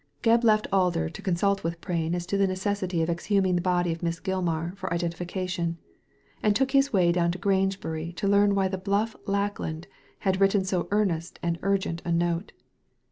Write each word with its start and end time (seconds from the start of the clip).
Gebb 0.23 0.43
left 0.43 0.65
Alder 0.73 1.09
to 1.09 1.21
consult 1.21 1.63
with 1.63 1.79
Prain 1.79 2.15
as 2.15 2.25
to 2.25 2.35
the 2.35 2.47
necessity 2.47 3.03
of 3.03 3.09
exhuming 3.11 3.53
the 3.55 3.61
body 3.61 3.91
of 3.91 4.01
Miss 4.01 4.19
Gilmar 4.19 4.75
for 4.75 4.91
identification, 4.91 5.77
and 6.41 6.55
took 6.55 6.71
his 6.71 6.91
way 6.91 7.11
down 7.11 7.31
to 7.33 7.37
Grange 7.37 7.79
bury 7.79 8.11
to 8.13 8.27
learn 8.27 8.55
why 8.55 8.67
the 8.67 8.79
bluff 8.79 9.15
Lackland 9.27 9.85
had 10.25 10.41
written 10.41 10.63
so 10.65 10.87
earnest 10.89 11.37
and 11.43 11.59
urgent 11.61 12.01
a 12.03 12.11
note. 12.11 12.51